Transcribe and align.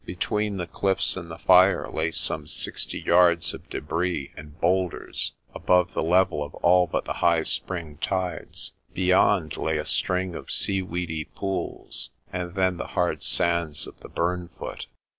Between 0.03 0.57
the 0.57 0.65
cliffs 0.65 1.15
and 1.15 1.29
the 1.29 1.37
fire 1.37 1.87
lay 1.91 2.09
some 2.09 2.47
sixty 2.47 2.99
yards 2.99 3.53
of 3.53 3.69
debris 3.69 4.31
and 4.35 4.59
boulders 4.59 5.33
above 5.53 5.93
the 5.93 6.01
level 6.01 6.41
of 6.41 6.55
all 6.55 6.87
but 6.87 7.05
the 7.05 7.11
18 7.11 7.13
PRESTER 7.21 7.31
JOHN 7.31 7.37
high 7.37 7.43
spring 7.43 7.97
tides. 7.97 8.73
Beyond 8.95 9.57
lay 9.57 9.77
a 9.77 9.85
string 9.85 10.33
of 10.33 10.49
seaweedy 10.49 11.25
pools 11.25 12.09
and 12.33 12.55
then 12.55 12.77
the 12.77 12.87
hard 12.97 13.21
sands 13.21 13.85
of 13.85 13.99
the 13.99 14.09
burnfoot. 14.09 14.87